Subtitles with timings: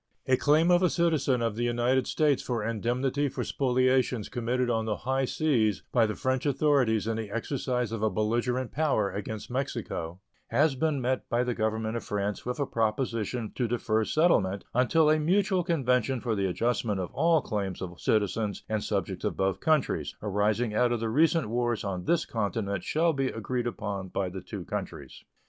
[0.25, 4.85] A claim of a citizen of the United States for indemnity for spoliations committed on
[4.85, 9.51] the high seas by the French authorities in the exercise of a belligerent power against
[9.51, 14.63] Mexico has been met by the Government of France with a proposition to defer settlement
[14.73, 19.37] until a mutual convention for the adjustment of all claims of citizens and subjects of
[19.37, 24.07] both countries arising out of the recent wars on this continent shall be agreed upon
[24.07, 25.23] by the two countries.